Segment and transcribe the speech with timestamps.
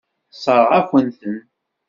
[0.31, 1.37] Tessṛeɣ-akent-ten.